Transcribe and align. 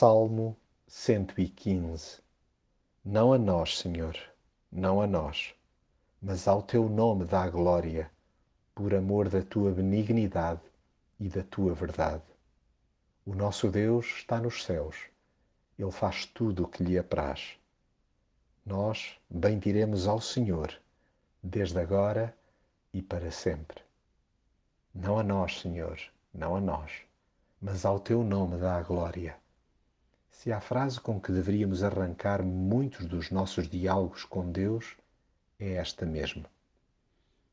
Salmo 0.00 0.56
115 0.88 2.22
Não 3.04 3.34
a 3.34 3.38
nós, 3.38 3.76
Senhor, 3.76 4.16
não 4.72 5.02
a 5.02 5.06
nós, 5.06 5.54
mas 6.22 6.48
ao 6.48 6.62
teu 6.62 6.88
nome 6.88 7.26
dá 7.26 7.46
glória, 7.50 8.10
por 8.74 8.94
amor 8.94 9.28
da 9.28 9.42
tua 9.42 9.72
benignidade 9.72 10.62
e 11.18 11.28
da 11.28 11.42
tua 11.42 11.74
verdade. 11.74 12.24
O 13.26 13.34
nosso 13.34 13.70
Deus 13.70 14.06
está 14.06 14.40
nos 14.40 14.64
céus, 14.64 14.96
ele 15.78 15.90
faz 15.90 16.24
tudo 16.24 16.64
o 16.64 16.68
que 16.68 16.82
lhe 16.82 16.98
apraz. 16.98 17.58
Nós 18.64 19.18
bendiremos 19.28 20.06
ao 20.08 20.18
Senhor, 20.18 20.80
desde 21.42 21.78
agora 21.78 22.34
e 22.90 23.02
para 23.02 23.30
sempre. 23.30 23.82
Não 24.94 25.18
a 25.18 25.22
nós, 25.22 25.60
Senhor, 25.60 26.00
não 26.32 26.56
a 26.56 26.60
nós, 26.62 26.90
mas 27.60 27.84
ao 27.84 28.00
teu 28.00 28.24
nome 28.24 28.56
dá 28.56 28.80
glória 28.80 29.38
se 30.30 30.52
há 30.52 30.60
frase 30.60 31.00
com 31.00 31.20
que 31.20 31.32
deveríamos 31.32 31.82
arrancar 31.82 32.42
muitos 32.42 33.06
dos 33.06 33.30
nossos 33.30 33.68
diálogos 33.68 34.24
com 34.24 34.50
Deus, 34.50 34.96
é 35.58 35.74
esta 35.74 36.06
mesmo. 36.06 36.44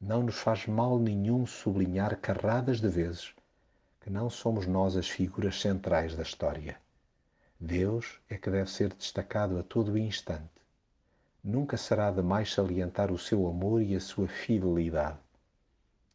Não 0.00 0.22
nos 0.22 0.36
faz 0.36 0.66
mal 0.66 0.98
nenhum 0.98 1.44
sublinhar 1.44 2.18
carradas 2.18 2.80
de 2.80 2.88
vezes 2.88 3.34
que 4.00 4.08
não 4.08 4.30
somos 4.30 4.66
nós 4.66 4.96
as 4.96 5.08
figuras 5.08 5.60
centrais 5.60 6.16
da 6.16 6.22
história. 6.22 6.80
Deus 7.58 8.18
é 8.30 8.38
que 8.38 8.50
deve 8.50 8.70
ser 8.70 8.94
destacado 8.94 9.58
a 9.58 9.62
todo 9.62 9.98
instante. 9.98 10.48
Nunca 11.44 11.76
será 11.76 12.10
demais 12.10 12.52
salientar 12.52 13.12
o 13.12 13.18
seu 13.18 13.46
amor 13.46 13.82
e 13.82 13.94
a 13.94 14.00
sua 14.00 14.26
fidelidade. 14.26 15.18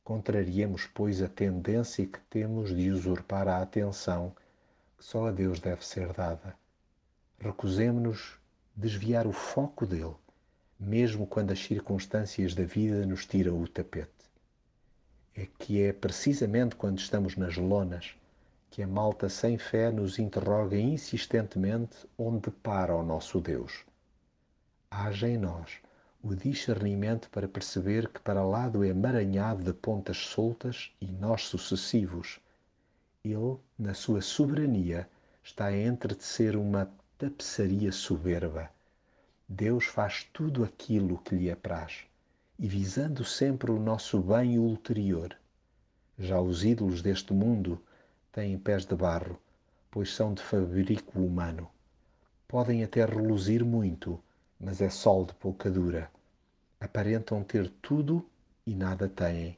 Contrariemos, 0.03 0.87
pois, 0.87 1.21
a 1.21 1.27
tendência 1.27 2.05
que 2.05 2.19
temos 2.29 2.75
de 2.75 2.89
usurpar 2.89 3.47
a 3.47 3.61
atenção 3.61 4.35
que 4.97 5.03
só 5.03 5.27
a 5.27 5.31
Deus 5.31 5.59
deve 5.59 5.85
ser 5.85 6.13
dada. 6.13 6.55
Recusemo-nos 7.39 8.39
desviar 8.75 9.27
o 9.27 9.31
foco 9.31 9.85
dele, 9.85 10.15
mesmo 10.79 11.25
quando 11.25 11.51
as 11.51 11.59
circunstâncias 11.59 12.53
da 12.53 12.63
vida 12.63 13.05
nos 13.05 13.25
tiram 13.25 13.61
o 13.61 13.67
tapete. 13.67 14.11
É 15.35 15.47
que 15.59 15.81
é 15.81 15.93
precisamente 15.93 16.75
quando 16.75 16.99
estamos 16.99 17.35
nas 17.35 17.57
lonas 17.57 18.15
que 18.69 18.83
a 18.83 18.87
malta 18.87 19.29
sem 19.29 19.57
fé 19.57 19.89
nos 19.91 20.19
interroga 20.19 20.77
insistentemente 20.77 21.95
onde 22.17 22.51
para 22.51 22.93
o 22.93 23.03
nosso 23.03 23.39
Deus. 23.39 23.85
Haja 24.91 25.29
em 25.29 25.37
nós 25.37 25.77
o 26.21 26.35
discernimento 26.35 27.29
para 27.29 27.47
perceber 27.47 28.09
que 28.09 28.19
para 28.19 28.43
lá 28.43 28.67
do 28.67 28.83
emaranhado 28.83 29.63
de 29.63 29.71
pontas 29.71 30.17
soltas 30.17 30.91
e 30.99 31.05
nós 31.05 31.43
sucessivos, 31.43 32.39
ele, 33.31 33.57
na 33.77 33.93
sua 33.93 34.21
soberania, 34.21 35.09
está 35.43 35.65
a 35.65 35.77
entretecer 35.77 36.55
uma 36.55 36.89
tapeçaria 37.17 37.91
soberba. 37.91 38.69
Deus 39.47 39.85
faz 39.85 40.23
tudo 40.33 40.63
aquilo 40.63 41.17
que 41.19 41.35
lhe 41.35 41.51
apraz 41.51 42.05
e 42.57 42.67
visando 42.67 43.23
sempre 43.23 43.71
o 43.71 43.79
nosso 43.79 44.19
bem 44.19 44.57
ulterior. 44.57 45.35
Já 46.17 46.39
os 46.39 46.63
ídolos 46.63 47.01
deste 47.01 47.33
mundo 47.33 47.81
têm 48.31 48.57
pés 48.57 48.85
de 48.85 48.95
barro, 48.95 49.39
pois 49.91 50.13
são 50.13 50.33
de 50.33 50.41
fabrico 50.41 51.19
humano. 51.19 51.69
Podem 52.47 52.83
até 52.83 53.05
reluzir 53.05 53.63
muito, 53.65 54.19
mas 54.59 54.81
é 54.81 54.89
sol 54.89 55.25
de 55.25 55.33
pouca 55.35 55.69
dura. 55.69 56.09
Aparentam 56.79 57.43
ter 57.43 57.69
tudo 57.81 58.25
e 58.65 58.73
nada 58.73 59.09
têm. 59.09 59.57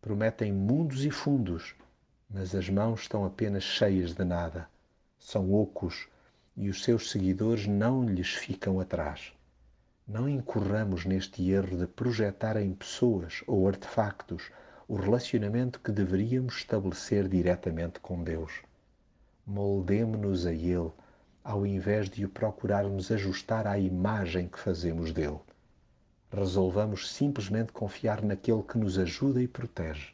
Prometem 0.00 0.52
mundos 0.52 1.04
e 1.04 1.10
fundos, 1.10 1.74
mas 2.28 2.54
as 2.54 2.68
mãos 2.68 3.02
estão 3.02 3.24
apenas 3.24 3.62
cheias 3.62 4.12
de 4.12 4.24
nada. 4.24 4.68
São 5.18 5.52
ocos 5.52 6.08
e 6.56 6.68
os 6.68 6.82
seus 6.82 7.10
seguidores 7.10 7.66
não 7.66 8.04
lhes 8.04 8.34
ficam 8.34 8.80
atrás. 8.80 9.32
Não 10.06 10.28
incorramos 10.28 11.04
neste 11.04 11.50
erro 11.50 11.78
de 11.78 11.86
projetar 11.86 12.56
em 12.56 12.72
pessoas 12.72 13.42
ou 13.46 13.66
artefactos 13.66 14.50
o 14.86 14.96
relacionamento 14.96 15.80
que 15.80 15.90
deveríamos 15.90 16.56
estabelecer 16.56 17.28
diretamente 17.28 18.00
com 18.00 18.22
Deus. 18.22 18.62
Moldemo-nos 19.46 20.46
a 20.46 20.52
Ele, 20.52 20.92
ao 21.42 21.66
invés 21.66 22.08
de 22.08 22.24
o 22.24 22.28
procurarmos 22.28 23.10
ajustar 23.10 23.66
à 23.66 23.78
imagem 23.78 24.48
que 24.48 24.58
fazemos 24.58 25.12
dele. 25.12 25.40
Resolvamos 26.30 27.12
simplesmente 27.12 27.72
confiar 27.72 28.22
naquele 28.22 28.62
que 28.62 28.76
nos 28.76 28.98
ajuda 28.98 29.40
e 29.42 29.48
protege 29.48 30.13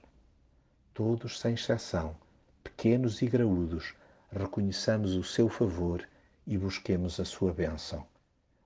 todos 0.95 1.41
sem 1.41 1.55
exceção, 1.55 2.17
pequenos 2.63 3.23
e 3.23 3.27
graúdos, 3.27 3.95
reconheçamos 4.31 5.15
o 5.15 5.25
seu 5.25 5.49
favor 5.49 6.07
e 6.47 6.57
busquemos 6.59 7.19
a 7.19 7.25
sua 7.25 7.53
bênção. 7.53 8.07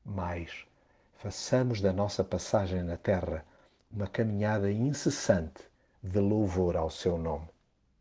Mais, 0.05 0.67
façamos 1.17 1.81
da 1.81 1.93
nossa 1.93 2.23
passagem 2.23 2.83
na 2.83 2.97
terra 2.97 3.45
uma 3.91 4.07
caminhada 4.07 4.71
incessante 4.71 5.63
de 6.03 6.19
louvor 6.19 6.77
ao 6.77 6.91
seu 6.91 7.17
nome. 7.17 7.54